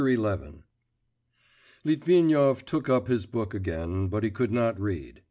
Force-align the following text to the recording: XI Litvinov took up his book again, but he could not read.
XI 0.03 0.17
Litvinov 1.85 2.65
took 2.65 2.89
up 2.89 3.07
his 3.07 3.27
book 3.27 3.53
again, 3.53 4.07
but 4.07 4.23
he 4.23 4.31
could 4.31 4.51
not 4.51 4.79
read. 4.81 5.19